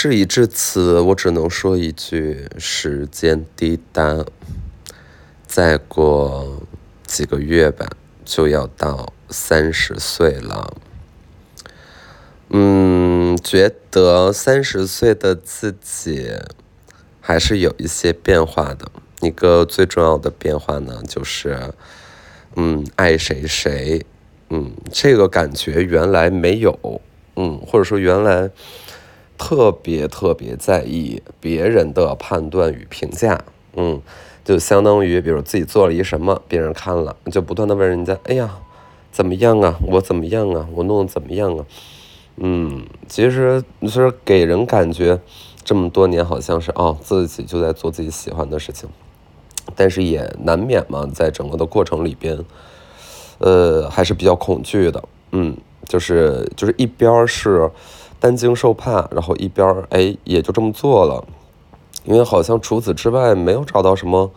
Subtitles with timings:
[0.00, 4.24] 事已至此，我只能说一句：时间滴答，
[5.44, 6.62] 再过
[7.04, 7.84] 几个月吧，
[8.24, 10.76] 就要到三十岁了。
[12.50, 16.30] 嗯，觉得三十岁的自己
[17.20, 18.88] 还是有一些变化的。
[19.20, 21.72] 一个最重要的变化呢，就是
[22.54, 24.06] 嗯，爱谁谁，
[24.50, 27.00] 嗯，这个感觉原来没有，
[27.34, 28.48] 嗯，或者说原来
[29.38, 33.40] 特别特别在意别人的判断与评价，
[33.76, 34.02] 嗯，
[34.44, 38.58] 就相当于比如自己做了一什么，别人看了就不断的问人家，哎呀，
[39.12, 39.78] 怎么样啊？
[39.86, 40.68] 我怎么样啊？
[40.74, 41.64] 我弄得怎么样啊？
[42.36, 45.20] 嗯，其实就是给人感觉
[45.64, 48.88] 这么多年好像是哦，自己就在做自己喜欢的事情，
[49.74, 52.38] 但是也难免嘛，在整个的过程里边，
[53.38, 55.02] 呃，还是比较恐惧的。
[55.32, 57.70] 嗯，就是就是一边是
[58.20, 61.24] 担惊受怕，然后一边儿哎也就这么做了，
[62.04, 64.30] 因为好像除此之外没有找到什么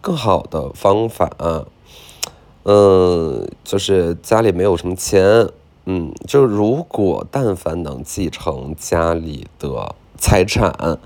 [0.00, 1.30] 更好的方法。
[2.64, 5.48] 嗯，就是家里没有什么钱。
[5.84, 10.98] 嗯，就如果但凡能继承家里的财产，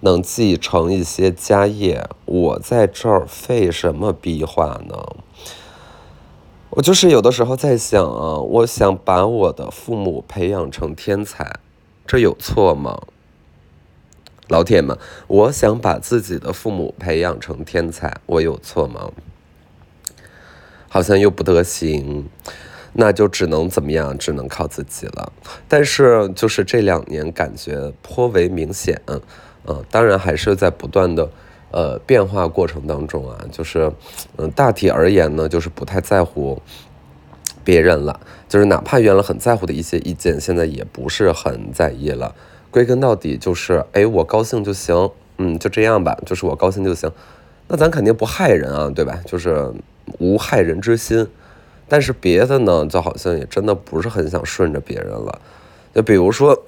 [0.00, 4.94] 能继承一些家业，我在这儿费什么逼话呢？
[6.70, 11.58] 我就是有的时候在想啊，我想把我的父母培养成天才，
[12.08, 12.98] 这有错吗？
[14.48, 19.10] 老铁们，我想把自己的父母培养成天才，我有错吗？
[20.88, 22.26] 好像又不得行。
[22.94, 24.16] 那就只能怎么样？
[24.16, 25.30] 只能靠自己了。
[25.68, 31.28] 但是就是这两年感觉颇为明显，嗯，当然还是在不断的
[31.70, 33.38] 呃变化过程当中啊。
[33.52, 33.92] 就是
[34.38, 36.60] 嗯，大体而言呢，就是不太在乎
[37.68, 38.18] 别人了。
[38.48, 42.34] 就是哪怕原来很在乎的一些意见，现在也不是很在意了。
[42.70, 47.12] 归根到底就是，哎，我高兴就行，嗯，就这样吧，就是我高兴就行。
[47.66, 49.20] 那咱肯定不害人啊，对吧？
[49.26, 49.70] 就是
[50.18, 51.28] 无害人之心。
[51.90, 55.38] 但是别的呢，就好像也真的不是很想顺着别人了。
[55.94, 56.58] 就比如说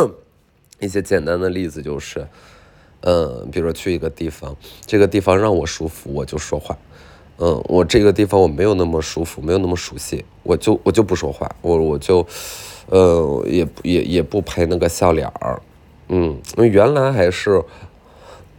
[0.80, 2.26] 一些简单的例子，就是，
[3.02, 4.56] 嗯，比如说去一个地方，
[4.86, 6.74] 这个地方让我舒服，我就说话。
[7.40, 12.26] 嗯，我这个地方我没有那么舒服，没有那么熟悉，我就我就不说话，我我就，
[12.86, 15.60] 呃，也也也不陪那个笑脸儿。
[16.08, 17.62] 嗯，原来还是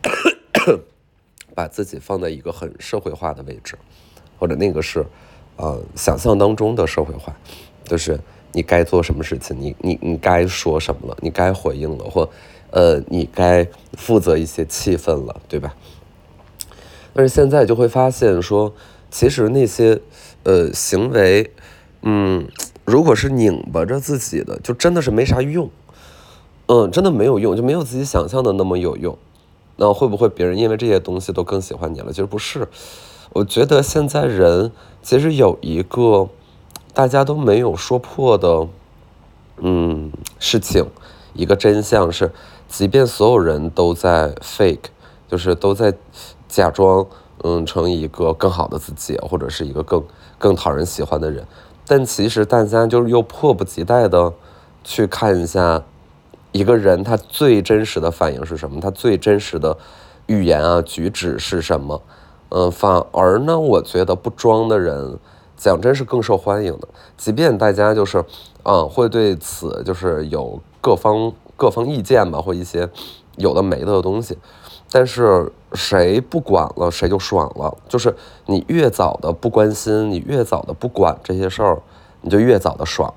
[1.54, 3.78] 把自己放在一个很社会化的位置，
[4.38, 5.06] 或者那个是。
[5.58, 7.36] 呃，想象当中的社会化，
[7.84, 8.20] 就是
[8.52, 12.28] 你该做什么事情，你你你该说什么了，你该回应了，或
[12.72, 15.76] 呃，你该负责一些气氛了，对吧？
[17.14, 18.74] 但是现在就会发现说，
[19.10, 20.02] 其实那些
[20.44, 21.52] 呃行为，
[22.02, 22.48] 嗯，
[22.86, 25.70] 如果是拧巴着自己的，就真的是没啥用，
[26.68, 29.18] 嗯，真的没有用，就没有自己想象的那么有用。
[29.78, 32.12] 那会不会别人因为这些东西都更喜欢你了？
[32.12, 32.68] 其实不是。
[33.34, 34.72] 我觉得现在人
[35.02, 36.30] 其实有一个
[36.94, 38.68] 大家都没有说破的，
[39.58, 40.86] 嗯，事情，
[41.34, 42.32] 一个真相是，
[42.68, 44.90] 即便所有人都在 fake，
[45.30, 45.94] 就是都在
[46.52, 47.08] 假装，
[47.44, 50.04] 嗯，成一个更好的自己，或者是一个更
[50.38, 51.48] 更讨人喜欢的人，
[51.88, 54.34] 但其实大家就是又迫不及待的
[54.84, 55.82] 去看一下
[56.52, 59.78] 一个人他最真实的反应是什么，他最真实的
[60.28, 62.02] 语言啊举止是什么。
[62.50, 65.18] 嗯，反而呢，我觉得不装的人，
[65.56, 66.88] 讲真是更受欢迎的。
[67.16, 68.26] 即便大家就是，
[68.64, 72.90] 嗯，会对此就是有各方各方意见吧，或一些
[73.36, 74.36] 有的没的的东西，
[74.92, 77.78] 但是谁不管了，谁就爽了。
[77.88, 78.16] 就是
[78.48, 81.80] 你越早的不关心，你越早的不管这些事儿，
[82.22, 83.14] 你就越早的爽。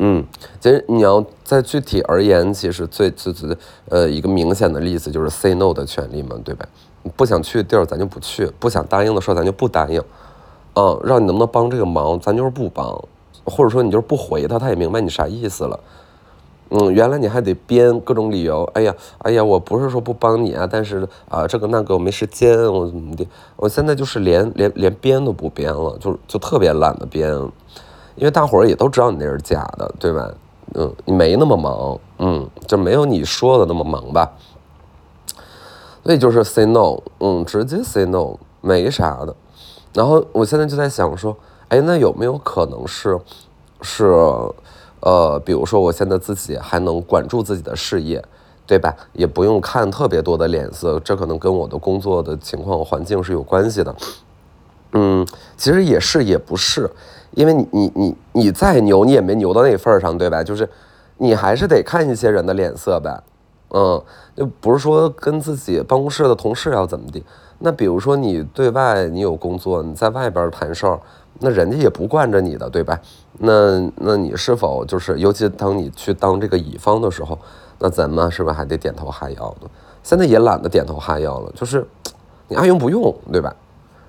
[0.00, 0.26] 嗯，
[0.58, 3.56] 其实你要再具体而言，其实最最最
[3.88, 6.66] 呃一个明显的例子就是 say no 的权利嘛，对吧？
[7.14, 10.02] 不想去的地儿咱就不去，不想答应的事儿咱就不答应。
[10.74, 13.00] 嗯，让你能不能帮这个忙，咱就是不帮，
[13.44, 15.78] 或者说你就是不回他，他也明白你啥意思了。
[16.74, 23.26] 嗯，原来你还得编各种理由，哎呀，哎呀，我不是说不帮你啊，但是啊这个那个我没时间，我怎么的？
[23.56, 27.30] 我现在就是连连连编都不编了，就就特别懒得编，
[28.16, 30.30] 因为大伙儿也都知道你那是假的，对吧？
[30.74, 34.32] 嗯，你没那么忙，嗯，就没有你说的那么忙吧。
[36.02, 39.36] 所以就是 say no，嗯，直接 say no，没啥的。
[39.92, 41.36] 然后我现在就在想说，
[41.68, 43.20] 哎，那有没有可能是，
[43.82, 44.14] 是，
[45.02, 48.24] 呃，比如说我现在自己还能管住自己的事业，
[48.66, 48.92] 对吧？
[49.12, 53.94] 也不用看特别多的脸色，这可能跟我的工作的情况环境是有关系的。
[54.92, 55.26] 嗯，
[55.56, 56.90] 其实也是也不是，
[57.32, 60.42] 因为你你你你再牛，你也没牛到那份儿上，对吧？
[60.42, 60.68] 就是。
[61.18, 63.22] 你还是得看一些人的脸色呗。
[63.70, 64.02] 嗯，
[64.34, 67.22] 就不是说跟自己办公室的同事要怎么地。
[67.60, 70.98] 那比如说你对外你有工作，你在外边谈事儿，
[71.42, 72.98] 那人家也不惯着你的，对吧？
[73.38, 77.36] 那那你是否就是，尤其当你去当这个乙方的时候，
[77.78, 79.68] 那咱们是不是还得点头哈腰的？
[80.04, 81.84] 现在也懒得点头哈腰了，就是
[82.46, 83.54] 你爱用不用，对吧？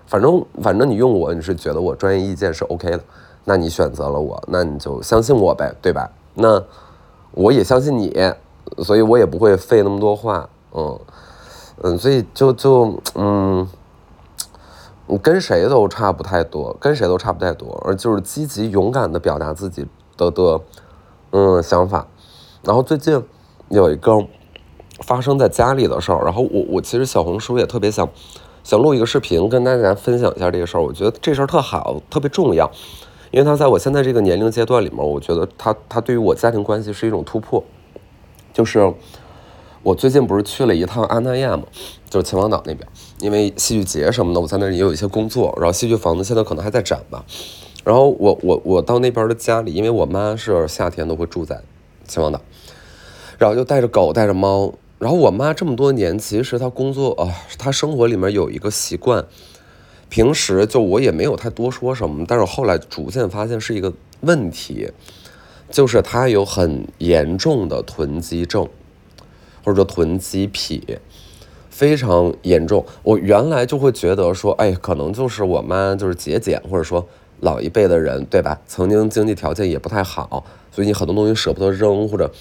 [0.06, 3.00] 反正反正你用我，你是觉得我专业意见是 OK 的，
[3.46, 6.08] 那你选择了我，那你就相信我呗，对吧？
[6.36, 6.62] 那
[7.32, 8.14] 我也相信你，
[8.84, 11.00] 所以我也不会费那么多话，嗯
[11.82, 13.68] 嗯，所以就就嗯，
[15.08, 19.86] 你跟谁都差不太多，跟谁都差不太多，而就是积极勇敢的表达自己
[20.18, 20.62] 的的
[21.32, 22.08] 嗯想法。
[22.64, 23.22] 然后最近
[23.70, 24.26] 有一个
[25.02, 28.08] 发生在家里的事儿，然后我我其实小红书也特别想。
[28.64, 32.72] 想录一个视频跟大家分享一下这个事儿，我觉得这事儿特好，特别重要，
[33.30, 37.62] 因为他在我现在这个年龄阶段里面，我觉得他他对于我家庭关系是一种突破。
[38.54, 38.94] 就是
[39.82, 41.64] 我最近不是去了一趟阿那亚嘛，
[42.10, 42.88] 就是秦皇岛那边，
[43.24, 47.24] 因为戏剧节什么的，我在那儿也有一些工作，然后戏剧房子现在可能还在展吧。
[47.86, 51.62] 然后我我我到那边的家里，因为我妈是夏天都会住在
[52.06, 52.42] 秦皇岛，
[53.38, 54.74] 然后就带着狗带着猫。
[55.00, 59.26] 然后我妈这么多年，其实她工作啊，她生活里面有一个习惯，
[60.10, 64.92] 平时就我也没有太多说什么，但是后来逐渐发现是一个问题，
[65.72, 68.68] 就是她有很严重的囤积症，
[69.64, 71.00] 或者说囤积癖，
[71.74, 72.86] 非常严重。
[73.02, 77.04] 我原来就会觉得说，哎，可能就是我妈就是节俭，或者说
[77.40, 78.62] 老一辈的人，对吧？
[78.68, 82.32] 曾经经济条件也不太好，所以你很多东西舍不得扔，或者。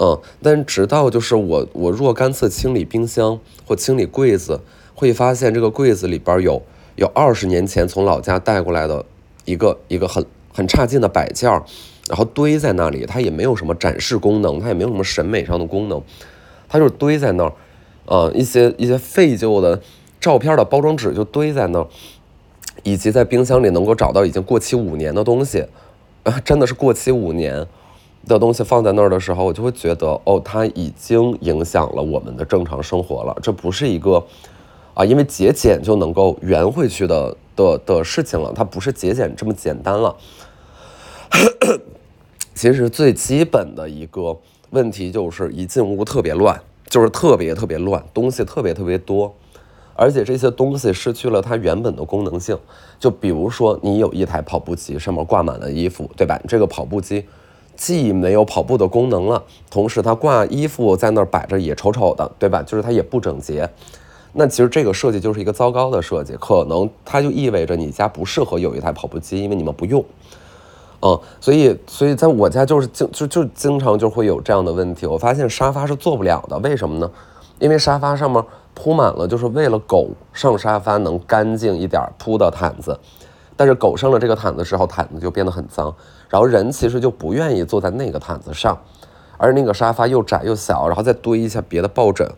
[0.00, 4.60] 嗯，但直到就是我我若干次清理冰箱或清理柜子，
[4.94, 6.62] 会发现这个柜子里边有
[6.94, 9.04] 有二十年前从老家带过来的
[9.44, 11.64] 一个一个很很差劲的摆件儿，
[12.08, 16.00] 然后堆在那里，它也没有什么展示功能，它也没有什么审美上的功能，
[16.68, 17.52] 它就是堆在那儿，
[18.08, 19.80] 呃，一些一些废旧的
[20.18, 21.86] 照片的包装纸就堆在那儿，
[22.82, 25.64] 以及在冰箱里能够找到已经过期五年的东西，
[26.44, 27.66] 真的是过期五年。
[28.26, 33.34] 的东西放在那儿的时候，我就会觉得，哦，它已经影响了我们的正常生活了。
[33.40, 34.22] 这不是一个
[34.92, 38.52] 啊，因为节俭就能够圆回去的的的事情了。
[38.54, 40.14] 它不是节俭这么简单了。
[42.54, 44.36] 其实最基本的一个
[44.70, 49.34] 问题就是一进屋特别乱，就是特别特别乱，东西特别特别多，
[49.94, 52.58] 而且这些东西失去了它原本的功能性。
[52.98, 56.40] 就比如说，你有一台跑步机，上面挂满了衣服，对吧？
[56.48, 57.24] 这个跑步机。
[57.76, 59.40] 既没有跑步的功能了，
[59.70, 62.60] 同时它挂衣服在那儿摆着也丑丑的，对吧？
[62.60, 63.70] 就是它也不整洁。
[64.32, 70.04] 那其实这个设计就是一个糟糕的设计，可能它就意味着你家不适合有一台跑步机，因为你们不用。
[71.00, 75.06] 嗯，所以所以在我家就是经就就经常就会有这样的问题。
[75.06, 77.10] 我发现沙发是做不了的，为什么呢？
[77.58, 78.42] 因为沙发上面
[78.74, 82.98] 铺满了，就是为了狗上沙发能干净一点铺的毯子。
[83.56, 85.92] 但是狗上了这个毯子之后，毯子就变得很脏，
[86.28, 88.78] 然后人其实就不愿意坐在那个毯子上，
[89.36, 92.28] 而那个沙发又窄又小，然后再堆一下别的抱枕，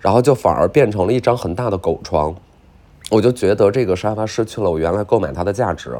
[0.00, 2.34] 然后就反而变成了一张很大的狗床。
[3.10, 5.96] 我就觉得这个沙发失去了我原来购买它的价值，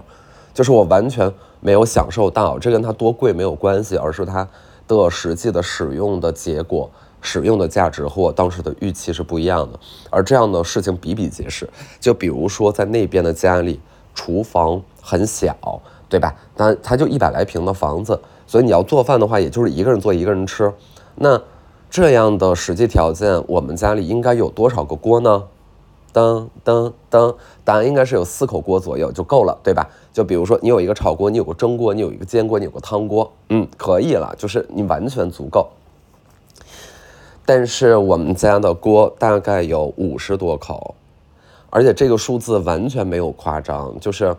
[0.55, 1.31] 就是我完全
[1.61, 4.49] 没有享受到，这跟它多贵没有关系，而是它
[4.89, 6.89] 的实际的使用的结果、
[7.21, 9.79] 使用的价值和我当时的预期是不一样的。
[10.09, 11.69] 而这样的事情比比皆是，
[12.01, 13.79] 就比如说在那边的家里。
[14.17, 15.57] 厨房很小，
[16.09, 16.33] 对吧？
[16.57, 20.73] 那它就一百来平的房子，所以你要做饭的话，也就是一个人做一个人吃。
[21.17, 21.43] 那
[21.91, 25.43] 这样的实际条件，我们家里应该有多少个锅呢？
[26.15, 29.87] 噔噔噔，答案应该是有四口锅左右就够了，对吧？
[30.13, 35.69] 就比如说你有一个炒锅，你有个蒸锅，你有一个煎锅，你有个汤锅，嗯，可以了，就是你完全足够。
[37.45, 40.95] 但是我们家的锅大概有五十多口。
[41.69, 44.37] 而且这个数字完全没有夸张，就是，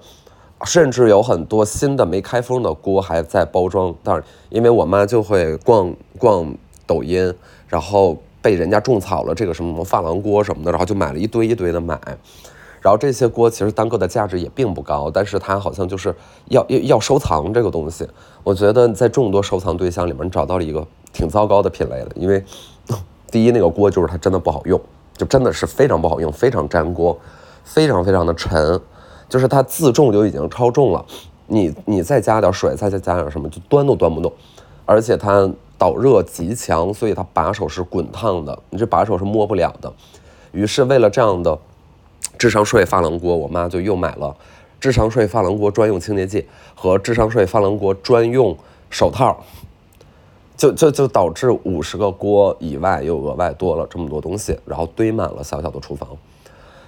[0.64, 6.56] 甚至有很多新的没开封的锅还在包装袋，因为我妈就会逛逛
[6.88, 7.34] 抖音，
[7.68, 12.00] 然后被人家种草了这个什么什么珐琅锅什么的，然后就买了一堆一堆的买，
[12.80, 16.14] 然后这些锅其实单个的价值也并不高，但是它好像就是
[16.50, 18.08] 要要要收藏这个东西。
[18.44, 22.46] 我觉得在众多收藏对象里面找到了一个挺糟糕的品类的，因为
[23.32, 24.80] 第一那个锅就是它真的不好用。
[25.18, 27.18] 就真的是非常不好用，非常粘锅，
[27.64, 28.78] 非常非常的沉，
[29.30, 31.06] 就是它自重就已经超重了，
[31.48, 34.30] 你你再加点水，再再加点什么，就端都端不动，
[34.86, 39.92] 而且它导热极强，所以它把手是滚烫的，你这把手是摸不了的。
[40.52, 41.58] 于是为了这样的
[42.38, 44.36] 智商税珐琅锅，我妈就又买了
[44.80, 48.58] 智商税珐琅锅专用清洁剂和智商税珐琅锅专用
[48.90, 49.38] 手套。
[50.58, 56.08] 就就就导致五十个锅以外又额外多了这么多东西，然后堆满了小小的厨房。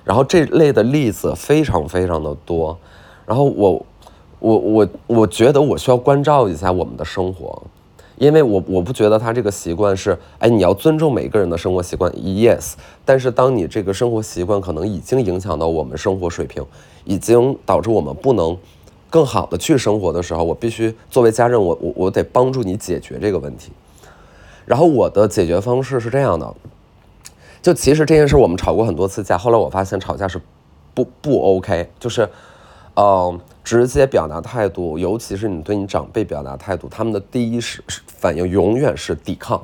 [0.06, 2.78] 然后这类的例子非常非常的多。
[3.26, 3.86] 然后我
[4.40, 7.62] 我我我觉得我需要关照一下我们的生活。
[8.18, 12.74] 因为我我不觉得他这个习惯是，哎，你要尊重每个人的生活习惯，yes。
[13.06, 16.66] 但是当你这个生活习惯可能已经影响到我们生活水平，
[17.06, 18.58] 已经导致我们不能
[19.10, 23.72] 更好的去生活的时候，我必须作为家人，我我我得帮助你解决这个问题。
[24.66, 26.54] 然后我的解决方式是这样的，
[27.62, 30.42] 就其实这件事我们吵过很多次架，后来我发现吵架是
[30.94, 32.28] 不不 OK，就是，
[32.98, 33.40] 嗯。
[33.68, 39.62] 直接表达态度，尤其是你对你长辈表达态度，他们的第一是反应永远是抵抗，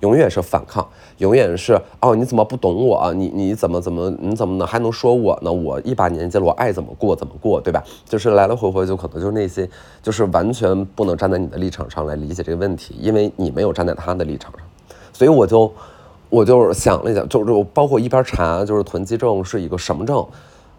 [0.00, 3.14] 永远是反抗，永远是哦，你怎么不懂我？
[3.14, 5.50] 你你怎么怎么你怎么能还能说我呢？
[5.50, 7.82] 我一把年纪了，我爱怎么过怎么过，对吧？
[8.04, 9.66] 就是来来回回就可能就是那些，
[10.02, 14.60] 就是完全不能站在你的立场上来理解这个问题，因为你没有站在他的立场上，
[15.14, 15.72] 所以我就
[16.28, 20.22] 我就想了一下，就是包括一边查，就是囤积症是一个什么症。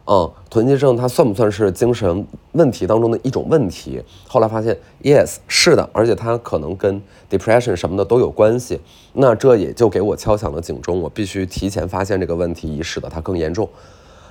[0.10, 4.02] 嗯，囤积症它算不算是精神问题当中的一种问题？
[4.26, 8.80] 后来发现，yes，是的，而且它可能跟 depression 什么的都有关系。
[9.12, 13.68] 那这也就给我敲响了警钟，我必须提前发现这个问题，以使得它更严重。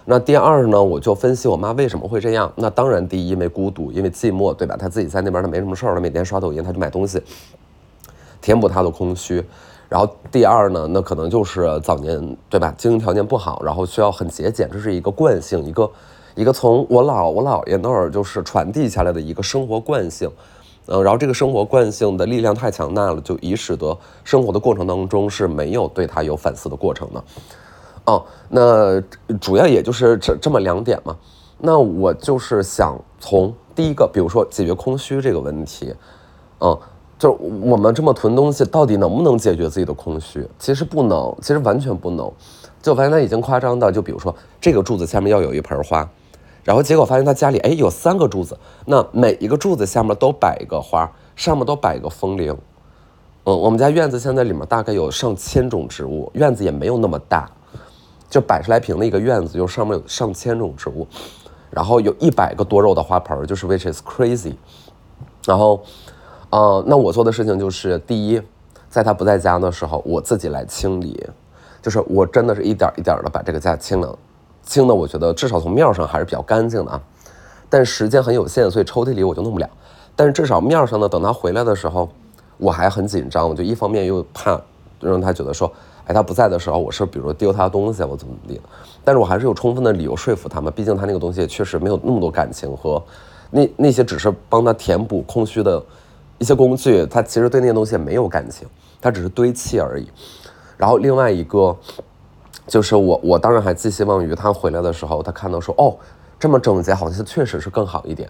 [0.06, 2.50] 那第二呢，我就分析我妈为什么会这样。
[2.56, 4.76] 那当然，第一因为孤独，因为寂寞，对吧？
[4.78, 7.20] 她自己在那边她没什么事儿，她每天刷抖音，她就买东西，
[8.40, 9.44] 填补她的空虚。
[9.88, 15.90] 然后第二呢，那可能就是早年对吧，经营条件不好，然后需要很节俭，这是一个惯性，一个
[16.34, 20.28] 一个从我姥我姥爷那儿就是传递下来的一个生活惯性，
[20.86, 27.24] 嗯，然后这个生活惯性的力量太强大了，就以使得生活的过程当中是没有对他有反思的过程的，
[28.06, 29.00] 哦，那
[29.40, 31.16] 主要也就是这这么两点嘛，
[31.58, 35.94] 那我就是想从第一个，比如说解决空虚这个问题，
[36.58, 36.76] 嗯。
[37.18, 40.46] 就我们这么囤东西，到底能不能解决自己的空虚？
[40.58, 42.30] 其实不能，其实完全不能。
[42.82, 46.06] 就发现他已经夸张到，就比如说这个柱子下面要有一盆花，
[46.62, 52.54] 然后结果发现他家里哎有三个柱子，那每一个柱子下面都摆一个花，上面都摆一个风铃。
[53.44, 57.50] 嗯，我们家院子现在里面大概有上千种植物，院子也没有那么大，
[58.28, 61.08] 就百十来平的一个院子，就上面有上千种植物，
[61.70, 64.54] 然后有一百个多肉的花盆，就是 which is crazy，
[65.46, 65.82] 然后。
[66.56, 68.40] 呃，那我做的事情就是，第一，
[68.88, 71.22] 在他不在家的时候，我自己来清理，
[71.82, 74.18] 就是我真的是一点一点的把这个家清了，
[74.62, 77.02] 清的我觉得至少从面上还是比较干净的啊。
[77.68, 79.68] 但时间很有限，所以抽屉里我就弄不了。
[80.14, 82.08] 但是至少面上呢，等他回来的时候，
[82.56, 84.58] 我还很紧张，我就一方面又怕
[84.98, 85.70] 让他觉得说，
[86.06, 88.58] 哎，他不在的时候，我是比如丢他的东西，我怎么怎么地。
[89.04, 93.02] 但是我还是有充分的理由说服他们，毕竟他那个东西确实没有那么多感情和
[93.50, 95.82] 那那些只是帮他填补空虚的。
[96.38, 98.68] 一些工具，它其实对那些东西也没有感情，
[99.00, 100.08] 它只是堆砌而已。
[100.76, 101.76] 然后另外一个，
[102.66, 105.96] 就是我我当然还寄希望于他回来的时候，他看到说哦，
[106.38, 108.28] 这么整洁，好像确实是更好一点。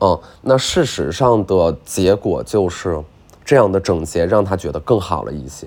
[0.00, 3.02] 嗯，那事实上的结果就是
[3.44, 5.66] 这样的整洁让他觉得更好了一些。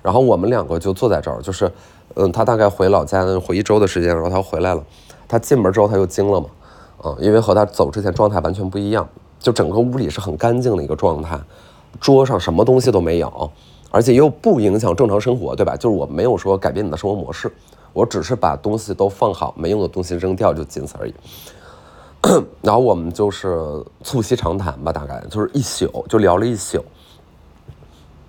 [0.00, 1.70] 然后我们两个就坐在这儿，就是
[2.14, 4.82] 嗯，他大概回老家回一周的时间，然后他回来了，
[5.28, 6.46] 他进门之后他又惊了嘛，
[7.04, 9.06] 嗯，因为和他走之前状态完全不一样。
[9.44, 11.38] 就整个屋里是很干净的一个状态，
[12.00, 13.50] 桌上什么东西都没有，
[13.90, 15.76] 而且又不影响正常生活，对吧？
[15.76, 17.52] 就是我没有说改变你的生活模式，
[17.92, 21.14] 我只是把东西都放好，没用的东西扔掉，就仅此而已。
[22.62, 26.82] 然后我们就是促膝长谈吧，大概就是一宿就聊了一宿。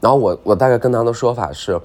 [0.02, 1.80] 然后我我大概跟他的说法是，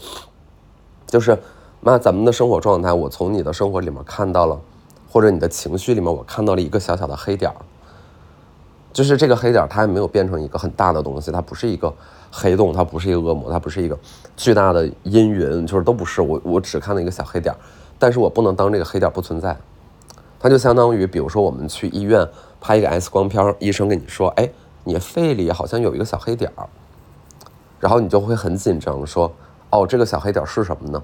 [1.06, 1.38] 就是
[1.80, 4.60] 妈，咱们的生活状态，我从你的生活里面看到了，
[5.08, 7.56] 或者你的情绪里面，我看到了一个小小的黑点儿。
[8.92, 11.92] 就是这个黑点，它还没有变成一个很大的东西，它不是一个
[12.30, 13.99] 黑洞，它不是一个恶魔，它不是一个
[14.37, 16.20] 巨大的阴云，就是都不是。
[16.20, 17.54] 我我只看到一个小黑点，
[17.99, 19.56] 但是我不能当这个黑点不存在。
[20.40, 22.26] 它就相当于，比如说我们去医院
[22.61, 24.50] 拍一个 X 光片，医生跟你说，哎，
[24.85, 26.66] 你肺里好像有一个小黑点儿，
[27.78, 29.30] 然后你就会很紧张，说，
[29.70, 31.02] 哦，这个小黑点是什么呢？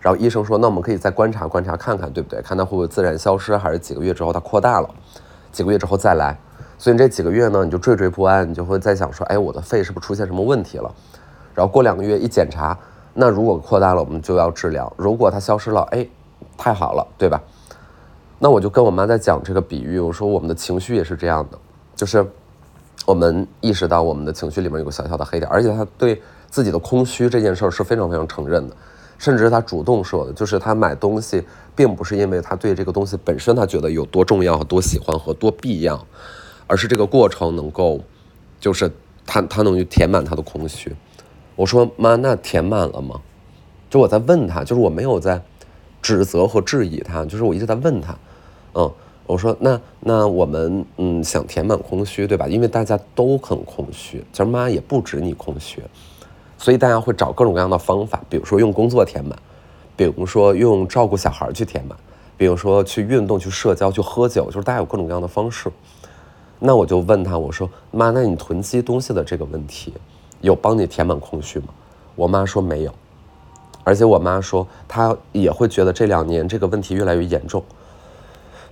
[0.00, 2.42] 然后医生说，那我们可以再观察观察看看，对不对？
[2.42, 4.90] 看它会不会自然消失，还是几个月之后它扩大了，
[5.52, 6.36] 几个月之后再来。
[6.82, 10.92] 所以这几个月呢，你就惴惴不安，你就会在想说，哎，我的肺是不是出现什么问题了？
[11.54, 12.76] 然后过两个月一检查，
[13.14, 16.04] 那如果扩大了，我们就要治疗；如果它消失了，哎，
[16.58, 17.40] 太好了，对吧？
[18.40, 21.58] 那我就跟我妈在讲这个比喻，我说我们的情绪也是这样的，
[21.94, 22.26] 就是
[23.06, 26.20] 我们意识到我们的情绪里面有个小小的黑点，而且他对
[26.50, 28.74] 自己的空虚这件事儿是非常非常承认的，
[29.18, 31.46] 甚至他主动说的，就是他买东西
[31.76, 36.04] 并不是因为他对这个东西本身他觉得有多重要多喜欢和多必要。
[36.66, 38.00] 而是这个过程能够，
[38.60, 38.90] 就是
[39.26, 40.94] 他他能去填满他的空虚。
[41.56, 43.20] 我说妈，那填满了吗？
[43.90, 45.42] 就我在问他，就是我没有在
[46.00, 48.16] 指责和质疑他，就是我一直在问他，
[48.74, 48.90] 嗯，
[49.26, 52.48] 我说那那我们嗯想填满空虚，对吧？
[52.48, 55.82] 因为大家都很空虚，其实妈也不止你空虚，
[56.56, 59.38] 所以大家会找各种各样的方法，比如说用工作填满，
[59.94, 61.96] 比如说用照顾小孩去填满，
[62.38, 65.70] 比如说去运动、去社交、去喝酒，就是大家有各种各样的方式。
[66.64, 69.92] 那我就问他，我说妈，那你囤积东西的这个问题，
[70.40, 71.66] 有帮你填满空虚吗？
[72.14, 72.94] 我妈说没有。
[73.82, 77.64] 而且我妈说，她也会觉得这两年这个问题越来越严重，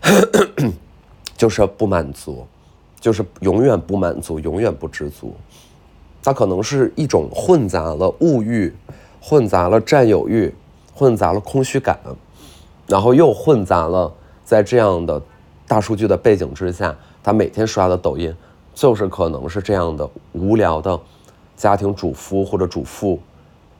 [1.37, 2.47] 就是不满足，
[3.01, 5.35] 就是永远不满足，永远不知足。
[6.23, 8.73] 它可能是一种混杂了物欲，
[9.21, 10.55] 混杂了占有欲，
[10.95, 11.99] 混杂了空虚感，
[12.87, 14.13] 然后又混杂了
[14.45, 15.21] 在这样的
[15.67, 18.35] 大数据的背景之下，他每天刷的抖音，
[18.75, 20.99] 就是可能是这样的无聊的
[21.57, 23.19] 家庭主夫或者主妇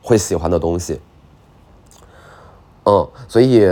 [0.02, 1.00] 会喜欢的东西。
[2.85, 3.62] 嗯，所以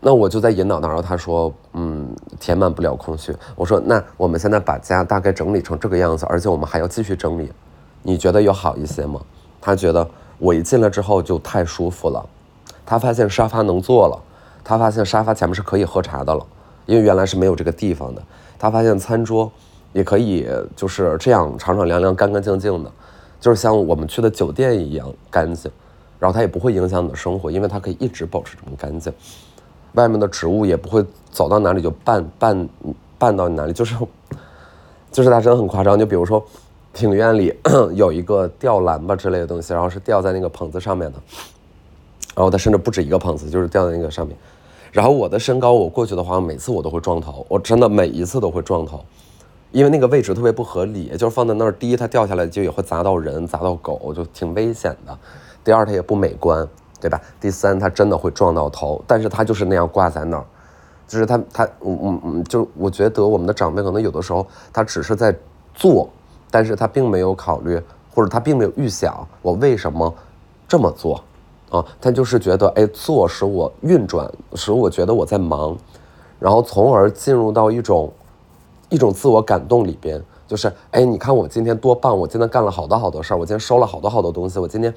[0.00, 3.34] 那我就在引导他，然后他说，嗯，填满不了空虚。
[3.54, 7.50] 我说，那我们现在把家大概整理成这个样子，而且我们还要继续整理，
[8.02, 9.20] 你觉得有好一些吗？
[9.60, 10.08] 他觉得
[10.38, 12.24] 我一进来之后就太舒服了，
[12.84, 14.18] 他发现沙发能坐了，
[14.62, 16.46] 他发现沙发前面是可以喝茶的了，
[16.86, 18.22] 因为原来是没有这个地方的。
[18.58, 19.50] 他发现餐桌
[19.92, 22.90] 也可以就是这样敞敞亮亮、干干净净的，
[23.40, 25.70] 就是像我们去的酒店一样干净。
[26.18, 29.12] 然后它也不会影响你的生活，因为它可以一直保持这么干净。
[29.92, 32.68] 外面的植物也不会走到哪里就绊绊
[33.20, 33.94] 绊到你哪里，就是
[35.12, 35.98] 就是它真的很夸张。
[35.98, 36.42] 就比如说，
[36.94, 37.54] 庭院里
[37.92, 41.18] 有一个吊篮吧之类的东西，然后是吊在那个棚子上面的。
[42.34, 44.34] 然后它甚至不止一个棚子，就是吊在那个上面。
[44.92, 49.04] 然后我的身高，我过去的话，每次我都会撞头，我真的每一次都会撞头，
[49.72, 55.18] 因为那个位置特别不合理，就是放在那儿，第一它掉下来就也会砸到人，砸到狗，就挺危险的。
[55.62, 56.66] 第二，它也不美观，
[57.00, 57.20] 对吧？
[57.40, 60.44] 第三，它真的会撞到头，但是它就是那样挂在那儿，
[61.06, 65.34] 就是它它嗯嗯嗯，就我觉得我们的长辈可能有的时候他只是在
[65.74, 66.08] 做，
[66.50, 67.80] 但是他并没有考虑，
[68.14, 70.14] 或者他并没有预想我为什么
[70.66, 71.22] 这么做
[71.70, 71.84] 啊？
[72.00, 75.76] 他就是觉得哎，做使我运转，使我觉得我在忙，
[76.38, 78.12] 然后从而进入到一种
[78.88, 84.92] 一种自我感动里边，就是哎，你看我今天多棒，我今天干了好多好多事儿，我今天收了好多好多东西，我今天。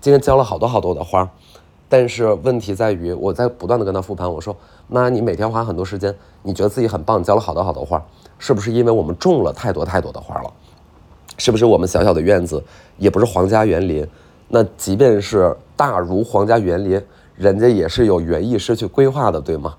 [0.00, 1.26] 今天浇了好多好多的花，
[1.88, 4.30] 但是问题在于，我在不断的跟他复盘。
[4.30, 4.54] 我说
[4.86, 8.04] ：“妈，你每天花很多时间，你觉得自己很棒，浇了好多好多花，
[8.38, 10.52] 是不是因为我们种了太多太多的花了？
[11.38, 12.62] 是不是我们小小的院子
[12.98, 14.06] 也不是皇家园林？
[14.48, 17.00] 那即便是大如皇家园林，
[17.36, 19.74] 人家也是有园艺师去规划的，对吗？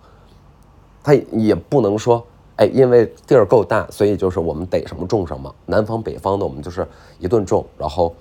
[1.03, 2.25] 他也不能说，
[2.57, 5.53] 哎，因为地儿够大，所以就是我们逮什么种什么。
[5.65, 6.87] 南方北方的，我们就是
[7.19, 8.13] 一顿种，然后。”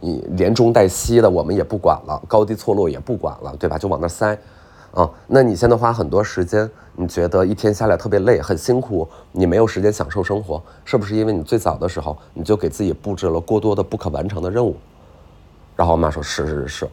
[0.00, 3.78] 你连中带西的我们也不管了，高低错落也不管了，对吧？
[3.78, 4.36] 就往那塞，
[4.92, 14.76] 啊，那你现在花很多时间，你觉得一天下来特别累，很辛苦，你没有时间享受生活，是不是因为你最早的时候你就给自己布置了过多的不可完成的任务？
[15.74, 16.88] 然后我妈说是是是，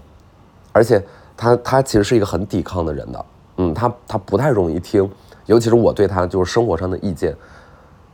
[0.71, 1.03] 而且
[1.35, 3.25] 他他其实是一个很抵抗的人的，
[3.57, 5.09] 嗯，他他不太容易听，
[5.45, 7.35] 尤其是我对他就是生活上的意见。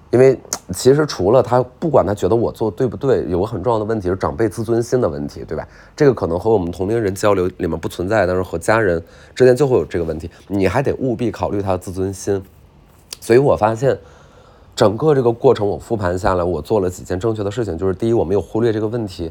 [0.10, 0.39] 因为
[0.74, 5.67] 其实除了他，不管他觉得我做对不对，有个很重要的问题是长辈自尊心的问题，对吧？
[5.98, 9.04] 这个可能和我们同龄人交流里面不存在，但是和家人
[9.36, 12.41] 之间就会有这个问题，你还得务必考虑他的自尊心。
[13.20, 14.00] 所以我发现，
[14.74, 19.30] 整个这个过程我复盘下来，我做了几件正确的事情，就是第一，我没有忽略这个问题，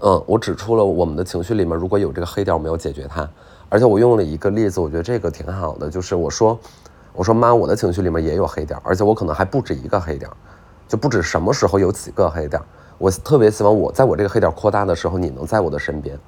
[0.00, 3.28] 嗯，我指出了我们的情绪里面如果有这个黑点，我没有解决它，
[3.68, 6.58] 而且我用了一个例子，我觉得这个挺好的，就是我说。
[7.16, 10.28] 我说妈，我的情绪里面也有黑点，而且我可能还不止一个黑点，
[10.88, 12.60] 就不止什么时候有几个黑点。
[12.98, 16.18] 我特别希望我在我这个黑点扩大的时候，你能在我的身边，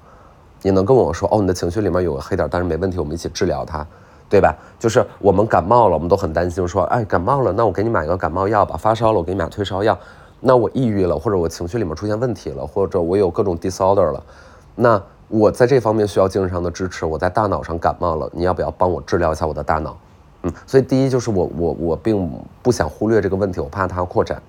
[0.62, 3.84] 你能跟我说，哦，你的情绪里面有个黑点，但是没问题，我们一起治疗它，
[4.28, 4.54] 对吧？
[4.78, 8.76] 就是我们感冒了，我们都很担心，说，哎，感冒了，那我给你买个感冒药吧。
[8.76, 9.98] 发烧了，我给你买退烧药。
[10.46, 14.22] 那我抑郁了，或者我情绪里面出现问题了，或者我有各种 disorder 了，
[14.76, 17.04] 那我在这方面需要精神上的支持。
[17.04, 19.96] 我在大脑上感冒了，你要不要帮我治疗一下我的大脑？
[20.44, 22.30] 嗯，所以第一就是我我我并
[22.62, 24.40] 不想忽略这个问题，我怕它扩展，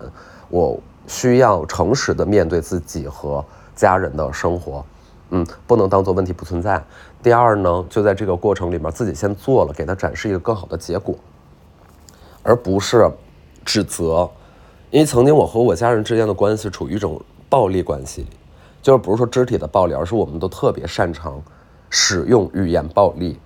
[0.50, 3.44] 我需要诚实的面对自己和
[3.76, 4.86] 家人的生活，
[5.32, 6.80] 嗯，不能当做问题不存在。
[7.24, 11.16] 第二呢，就在这个过程里面自己先做了，给他展示一个更好的结果，
[12.44, 13.10] 而不是
[13.66, 14.30] 指责，
[14.90, 18.26] 因为曾经我和我家人之间的关系处于一种暴力关系，
[18.82, 21.42] 就是不是说肢体的暴力，而是我们都特别擅长
[21.90, 23.38] 使用语言暴力。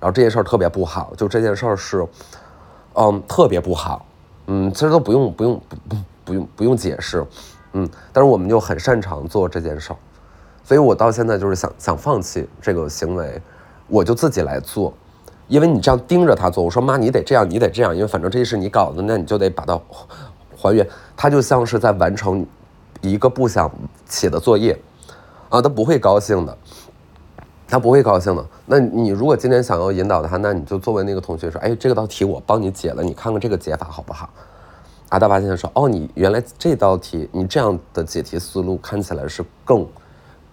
[0.00, 2.06] 然后这件事儿特别不好，就这件事儿是，
[2.92, 4.04] 嗯，特别不好，
[4.46, 7.26] 嗯，其实都不用不用不不不用不用解释，
[7.72, 9.96] 嗯，但是我们又很擅长做这件事儿，
[10.62, 13.40] 所以我到现在就是想想放弃这个行为，
[13.88, 14.92] 我就自己来做，
[15.48, 19.80] 因为你这样盯着他做，我说妈你得这样，你得这样，因为反正这是你搞的，那你就得把它
[20.68, 22.46] 还原，他就像是在完成
[23.00, 23.70] 一个不想
[24.08, 24.78] 写的作业，
[25.48, 26.56] 啊，他不会高兴的。
[27.66, 28.44] 他不会高兴的。
[28.66, 34.28] 那你如果今天想要引导他，那你就作为那个同学说：“哎，这个道题我帮你解了，你看看这个解法好不好？”
[35.08, 39.84] 啊，大发现说：“哦，你原来这道题，你这样的解题思路看起来是更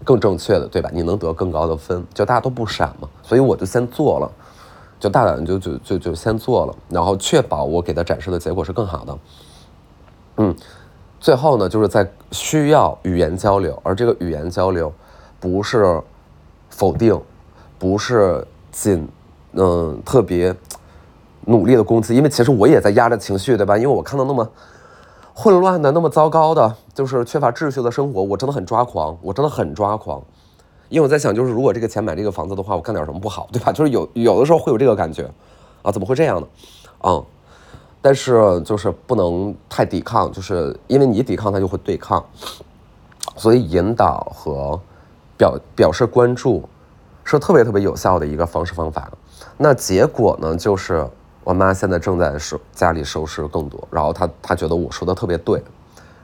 [0.06, 0.90] 更正确的，对吧？
[0.94, 3.08] 你能得更高的分，就大家都不傻嘛。
[3.22, 4.32] 所以我就先做了，
[4.98, 9.16] 就大胆就就就就先做了，然后确保我给他展示的结果是更好的。
[10.42, 10.56] 嗯，
[11.20, 14.92] 最后呢，就是在需要语言交流，而这个语言交流
[15.40, 16.02] 不是。
[16.74, 17.22] 否定，
[17.78, 19.06] 不是仅，
[19.52, 20.56] 嗯，特别
[21.46, 23.78] 努力的攻击，因为其实我也在压着情绪，对吧？
[23.78, 24.50] 因为我看到那么
[25.34, 30.24] 混乱的、那么糟糕的，就是缺乏秩序的生活，我真的很抓狂，我真的很抓狂。
[30.88, 33.74] 因为我在想，就是如果这个钱买这个房子的话，我干点什么不好，对吧？
[33.74, 35.30] 就是有有的时候会有这个感觉，
[35.82, 36.48] 啊，怎么会这样呢？
[37.04, 37.22] 嗯，
[38.02, 42.26] 但是就是不能太抵抗，就是因为你抵抗，他就会对抗，
[43.36, 44.80] 所以引导和。
[45.38, 46.70] 表表示关注，
[47.24, 49.10] 是特别特别有效的一个方式方法。
[49.58, 51.04] 那结果呢，就是
[51.44, 55.58] 我妈现在正在收家里收拾更多，然后她她觉得我说的特别对，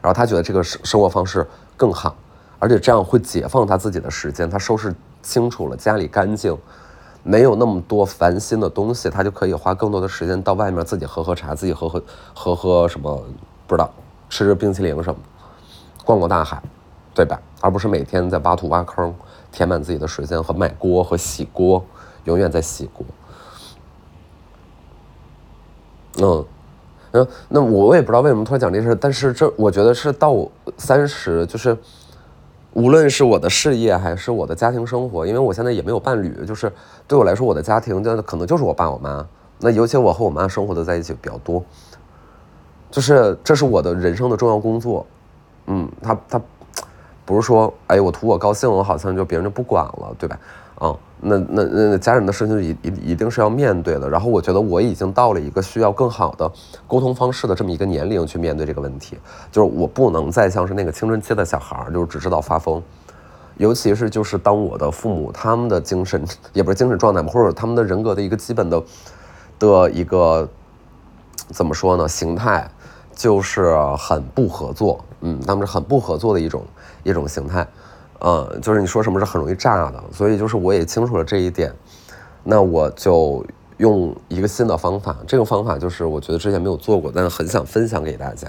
[0.04, 1.44] 然后她觉得这个生生活方式
[1.76, 2.16] 更好，
[2.60, 4.48] 而且这样会解放她自己的时间。
[4.48, 6.56] 她收拾清楚了，家里干净，
[7.28, 12.02] 没有那么多烦心的东西，他就可以花更多的时间到外面自己喝喝茶，自己喝喝
[12.34, 13.22] 喝喝什么
[13.68, 13.92] 不知道，
[14.30, 15.20] 吃吃冰淇淋什么，
[16.06, 16.62] 逛逛大海。
[17.13, 17.42] 对吧？
[17.62, 19.12] 而不是每天在挖土挖坑，
[19.52, 21.84] 填满自己的时间和买锅和洗锅，
[22.26, 23.04] 永远在洗锅。
[26.22, 26.46] 嗯，
[27.13, 31.76] 嗯，那我也不知道为什么突然讲这事，但是这我觉得是到三十，就是
[32.73, 36.71] 无论是我的事业还是我的家庭生活，因为我现在也没有伴侣，就是
[37.08, 39.25] 对我来说，我的家庭就可能就是我爸我妈。
[39.60, 41.63] 那尤其我和我妈生活的在一起比较多，
[42.91, 45.06] 就是这是我的人生的重要工作。
[45.67, 46.41] 嗯，他他。
[47.25, 50.39] 不是说，哎，我图我高兴，我好像就别人就不管了，对吧？
[50.80, 54.10] 嗯，那那那家人的事情一一一定是要面对的。
[54.10, 56.52] 然后我觉得我已经到了一个需要更好的
[56.88, 59.18] 沟通方式的这么一个年龄去面对这个问题，
[59.52, 62.82] 就是我不能再像是那个青春期的小孩儿，就是只知道发疯。
[63.58, 68.84] 尤其是就是当我的父母他们的精神也不是精神状态嘛，或者他们的人格的一个基本的
[69.58, 70.48] 的一个
[71.50, 72.08] 怎么说呢？
[72.08, 72.70] 形态
[73.16, 76.63] 就是很不合作，嗯，他们是很不合作的一种。
[77.04, 77.66] 一种形态，
[78.19, 81.73] 嗯，就是你说什么是很容易炸的，所以就是我也清楚了这一点，
[82.43, 83.45] 那我就
[83.77, 88.47] 用一个新的方法，这个方法就是我觉得之前没有做过，但是很想分享给大家。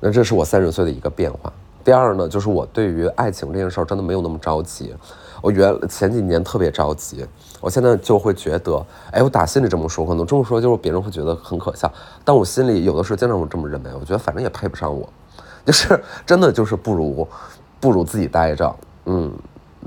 [0.00, 1.52] 那这是我三十岁的一个变化。
[1.84, 4.94] 第二呢，就是我对于爱情这件事儿真的没有那么着急。
[5.40, 7.26] 我原前几年特别着急，
[7.60, 11.90] 我现在就会觉得，哎，我打心里这么说，可能这么说就是别人会觉得很可笑，
[12.24, 15.08] 但我心里有的时候经常会这么认为，我觉得反正也配不上我。
[15.64, 17.26] 就是真的就是不如，
[17.82, 18.72] 不如自己待着，
[19.06, 19.28] 嗯，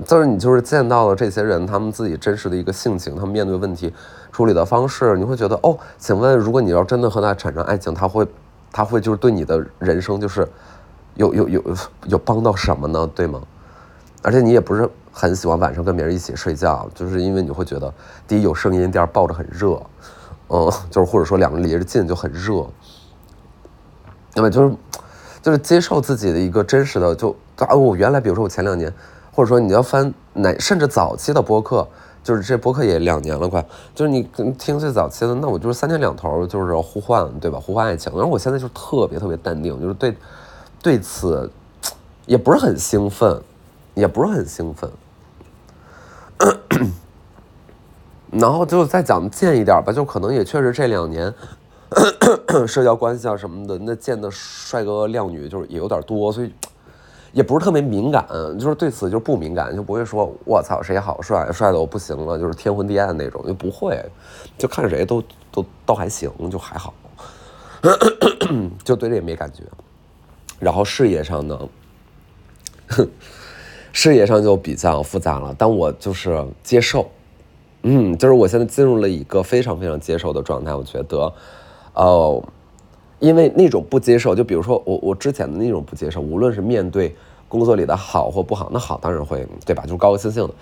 [0.06, 3.94] 就是你就是见到了这些人，他们自己真实的一个性情，他们面对问题
[4.34, 8.28] 处理的方式，你会觉得哦，请问如果你要真的和他产生爱情，他会，
[8.70, 10.46] 他会就是对你的人生就是
[11.14, 11.64] 有有有
[12.08, 13.10] 有帮到什么呢？
[13.16, 13.42] 对吗？
[14.22, 17.94] 而且你也不是很喜欢晚上跟别人一起睡觉，就是因为你会觉得
[18.28, 19.82] 第一有声音，第二抱着很热，
[20.50, 22.68] 嗯，就是或者说两个人离着近就很热，
[24.34, 24.76] 那么就是。
[25.42, 28.92] 就是接受自己的一个真实的，就啊，我原来比如说我前两年，
[29.32, 31.88] 或者说你要翻哪，甚至早期的播客，
[32.24, 34.24] 就是这播客也两年了快，就是你
[34.58, 37.60] 听最早期的，那我就是三天两头就是互换，对吧？
[37.60, 40.16] 互换爱情，然后我现在就特别特别淡定，就是对
[40.82, 41.50] 对此
[42.26, 43.42] 也不是很兴奋，
[43.94, 44.92] 也不是很兴奋，
[48.32, 51.34] 然后就再讲贱一点吧，就可能也确实这两年。
[52.68, 56.52] 社交关系啊什么的，那见的帅哥靓女就是也有点多，所以
[57.36, 58.26] 也不是特别敏感，
[58.58, 64.02] 就是对此就不敏感，就不会说我操谁好帅，帅的我不行了，就是天昏地暗那种，就不会，
[64.58, 65.22] 就看谁都
[65.52, 66.94] 都都还行，就还好，
[68.86, 69.64] 就对这也没感觉。
[70.60, 71.60] 然后事业上呢，
[73.92, 77.12] 事业上就比较复杂了，但我就是接受，
[77.82, 81.34] 嗯，就是我现在进入了一个非常非常接受的状态，我觉得。
[81.96, 82.44] 哦，
[83.20, 87.16] 因为那种不接受，就比如说我我之前的那种不接受，无论是面对
[87.48, 90.54] 工作里的好或不好，那好当然会对吧，就高高兴兴的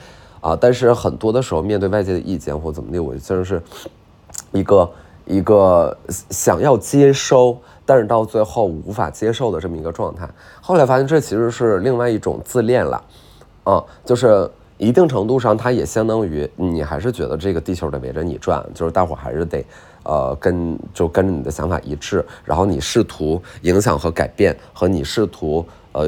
[0.42, 0.58] 啊。
[0.60, 3.62] 但是很多的时候，面对外界的意见或怎么的，我真的是
[4.52, 4.92] 一个
[5.26, 5.98] 一个
[6.30, 10.30] 想要接收，但是到最后无法接受的这么一个状态。
[10.62, 13.04] 后来发现这其实是另外一种自恋了，
[13.64, 19.66] 啊，就是一定程度上，它也相当于你还是觉得这个地球得围着你转，就是大伙还是得，
[20.04, 26.08] 呃，跟就跟着你的想法一致，然后你试图影响和改变，和你试图呃。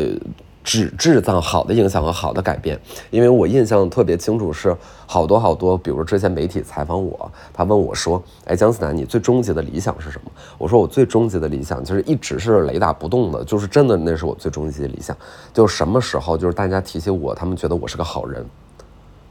[0.67, 2.75] 只制造好的影响和好的改变，
[3.12, 15.15] 因为我印象特别清楚，是好多好多，比如之前媒体采访我，他问我说：“哎，姜思楠，你最终极的理想是什么？”我说：“我最终极的理想就是一直是雷打不动的，就是真的，那是我最终极的理想。
[15.53, 18.43] 就什么时候，就是大家提起我，他们觉得我是个好人，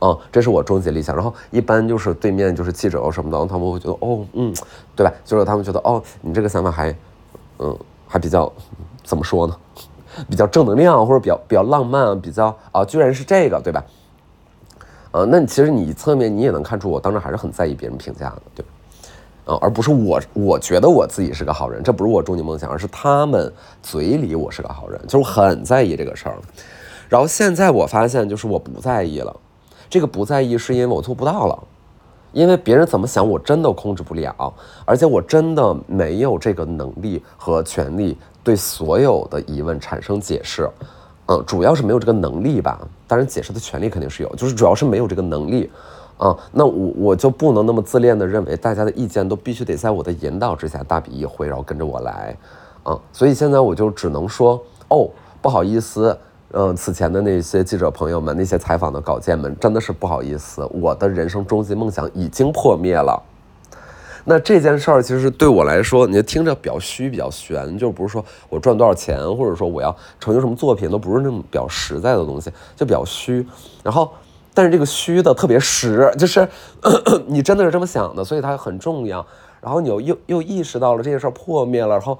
[0.00, 1.14] 嗯，这是我终极理想。
[1.14, 4.52] 然后一般就是对面就是记者什么的，他们会觉得哦，嗯，
[4.96, 5.12] 对吧？
[5.24, 6.94] 就是他们觉得哦，你这个想法还，
[7.59, 8.52] 嗯，还比较
[9.02, 9.57] 怎么说呢？”
[10.30, 13.85] 比较正能量，或者比较比较浪漫，比较啊，居然是这个，对吧？
[15.11, 18.64] 呃，那其实你侧面你也能看出，我当时还是很在意别人评价的，对，
[19.44, 23.52] 啊，而不是我我觉得我自己是个好人，这不是我终极梦想，而是他们
[23.83, 26.38] 嘴里我是个好人，就是很在意这个事儿。
[27.09, 29.37] 然后现在我发现，就是我不在意了，
[29.94, 31.57] 这个不在意是因为我做不到了，
[32.33, 34.52] 因为别人怎么想我真的控制不了，
[34.85, 38.18] 而且我真的没有这个能力和权利。
[38.42, 40.68] 对所有的疑问产生解释，
[41.26, 42.80] 嗯，主要是没有这个能力吧。
[43.07, 45.70] 当然，解释的权利肯定是有，就是主要是没有这个能力，
[46.18, 52.37] 啊，那我我就不能那么自恋的认为大家的意见都必须得在我的引导之下大笔一挥，然后跟着我来，
[52.83, 55.09] 啊，所以现在我就只能说，哦，
[55.40, 56.18] 不好意思，
[56.57, 63.21] 嗯，此前的那些记者朋友们，那些采访的稿件们，真的是不好意思，我的人生终极梦想已经破灭了。
[64.25, 73.45] 那这件事儿其实对我来说，你就听着比较虚、比较悬，就不是说我赚多少钱，或者说我要成就什么作品，都不是那么比较实在的东西，就比较虚。
[73.83, 74.12] 然后，
[74.55, 76.49] 但是这个虚的特别实，就是
[77.27, 79.27] 你真的是这么想的，所以它很重要。
[79.61, 82.17] 然后你又又又意识到了这件事儿破灭了，然后，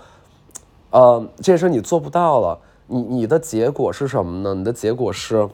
[0.91, 4.55] 呃，这件事你做不到了，你你的结果是什么呢？
[4.55, 5.49] 你的结果是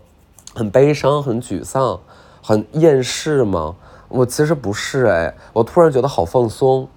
[0.55, 1.99] 很悲伤、很沮丧、
[2.43, 3.75] 很厌世吗？
[4.09, 6.88] 我其实不是哎，我突然觉得好放松，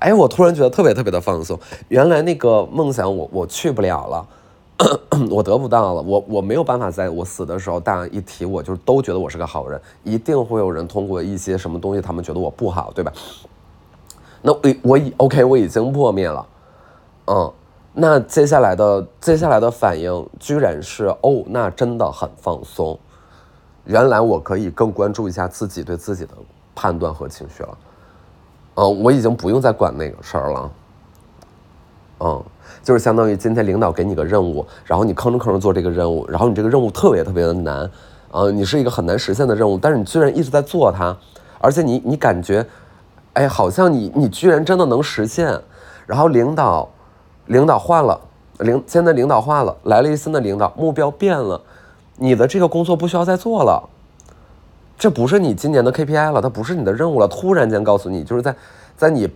[0.00, 1.56] 哎，我突然觉得特别特别的放松。
[1.86, 4.26] 原来那个梦想我我去不了了，
[5.30, 13.12] 我得不到了，我我没有办法在我死的时候，大家一提我就都觉得我是个好人，一定会有人通过一些什么东西，他们觉得我不好，对吧？
[14.42, 16.46] 那我我已 OK，我已经破灭了，
[17.26, 17.52] 嗯，
[17.96, 22.98] 那接下来的接下来的反应居然是哦，那真的很放松。
[23.84, 26.32] 原来我可以更关注一下自己对自己的
[26.74, 27.78] 判断和情绪了，
[28.74, 30.70] 嗯，我已经不用再管那个事儿了，
[32.20, 32.42] 嗯，
[32.82, 37.88] 就是相当于今天领导给你个任务，然后你吭哧吭哧做这个任务，然后你这个任务特别特别的难，
[38.32, 41.16] 啊，你是一个很难实现的任务，但是你居然一直在做它，
[41.60, 42.66] 而且你你感觉，
[43.34, 45.60] 哎，好像你你居然真的能实现，
[46.06, 46.88] 然后领导
[47.46, 48.20] 领导换了，
[48.58, 51.60] 领现在领导换了，来了一新的领导，目标变了。
[52.16, 53.82] 你的这个工作不需要再做了，
[54.96, 57.26] 这不是你今年的 KPI 了，它不是你的任务了。
[57.26, 58.54] 突然间告诉你，就是在，
[58.96, 59.28] 在你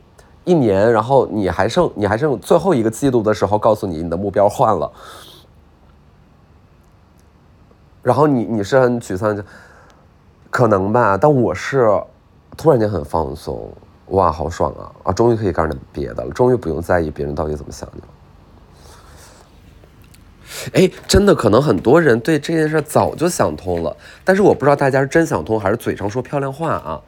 [0.44, 4.90] 一年，然后你还剩你还剩最后一个季度的时候，告诉你你的目标换了，
[8.02, 9.36] 然后你你是很沮丧，
[10.48, 11.18] 可能吧。
[11.20, 11.90] 但我是
[12.56, 13.68] 突然间很放松，
[14.10, 15.12] 哇，好爽啊啊！
[15.12, 18.08] 终于可以干点别的了，终于不用在意别人到底怎么想你了。
[20.72, 27.00] 哎，真的，可能很多人对这件事早就想通了，但是我不知道大家是真想通还是嘴上说漂亮话啊。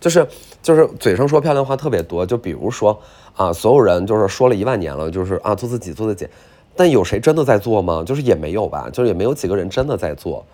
[0.00, 0.26] 就是
[0.60, 3.00] 就是嘴上说漂亮话特别多，就比如说
[3.36, 6.28] 啊，所有人就是说了一万年了，就是啊做自己做自己，
[6.74, 8.02] 但有谁真的在做吗？
[8.04, 10.44] 就是也没有吧，就是也没有几个人真的在做。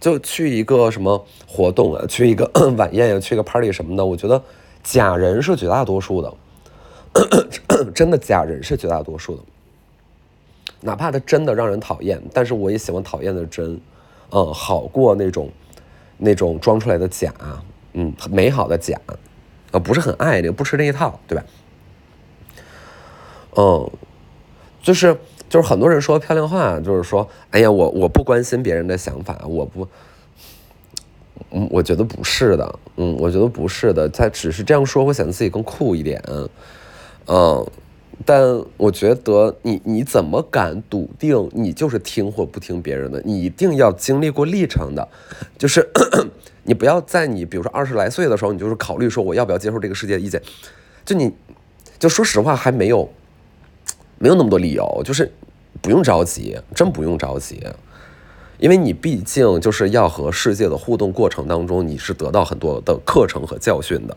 [0.00, 4.42] 就去一个什么活动啊，去一个 晚宴呀，去个 party 什么的，我觉得
[4.84, 6.32] 假人是绝大多数的，
[7.92, 9.42] 真的假人是绝大多数的。
[10.82, 13.80] 哪怕他真的让人讨厌，但是我也喜欢讨厌的真，
[14.30, 15.50] 嗯，好过那种，
[16.18, 17.32] 那种装出来的假，
[17.94, 19.00] 嗯，美好的假，
[19.72, 21.44] 啊，不是很爱那，不吃那一套，对吧？
[23.56, 23.90] 嗯，
[24.82, 25.16] 就是
[25.48, 29.88] 就是很多人说漂亮话，就是说，哎呀，我我不关心别人的想法，我不，
[31.50, 36.22] 嗯，我觉得不是的，嗯，我觉得不是的，他只是这样说，会显得自己更酷一点，
[37.26, 37.66] 嗯。
[38.24, 43.20] 但我觉得你你怎么敢笃定你就是听或不听别人的？
[43.24, 45.06] 你一定要经历过历程的，
[45.58, 45.90] 就是
[46.62, 50.40] 你不要在你比如说二十来岁的时候，你就是考虑说我要不要接受这个世界的意见，
[51.04, 51.32] 就你
[51.98, 53.10] 就说实话还没有
[54.18, 55.28] 没有那么多理由，就是
[55.82, 57.60] 不用着急，真不用着急，
[58.58, 64.16] 因为你毕竟就是要和世界的互动过程当中，你是得到很多的课程和教训的，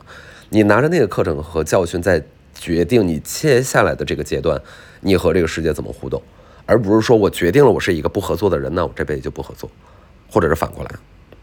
[0.50, 2.24] 你拿着那个课程和教训在。
[2.60, 4.60] 决定你接下来的这个阶段，
[5.02, 6.20] 你和这个世界怎么互动，
[6.66, 9.70] 而不是说我决定了我是一个不合作的人，那我这辈子就不合作，
[10.28, 10.90] 或者是反过来，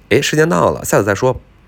[0.09, 1.41] 哎，时间到了，下次再说。